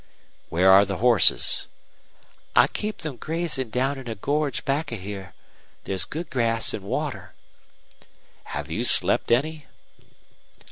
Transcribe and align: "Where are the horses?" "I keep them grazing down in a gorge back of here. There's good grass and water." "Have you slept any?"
"Where 0.49 0.71
are 0.71 0.83
the 0.83 0.97
horses?" 0.97 1.67
"I 2.55 2.65
keep 2.65 3.01
them 3.01 3.17
grazing 3.17 3.69
down 3.69 3.99
in 3.99 4.07
a 4.09 4.15
gorge 4.15 4.65
back 4.65 4.91
of 4.91 4.99
here. 4.99 5.35
There's 5.83 6.05
good 6.05 6.31
grass 6.31 6.73
and 6.73 6.83
water." 6.83 7.35
"Have 8.45 8.71
you 8.71 8.83
slept 8.83 9.31
any?" 9.31 9.67